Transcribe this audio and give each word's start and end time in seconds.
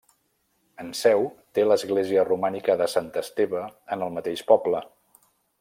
Enseu 0.83 1.21
té 1.59 1.67
l'església 1.67 2.25
romànica 2.31 2.79
de 2.81 2.89
Sant 2.97 3.13
Esteve 3.23 3.63
en 3.97 4.07
el 4.07 4.17
mateix 4.21 4.47
poble. 4.55 4.87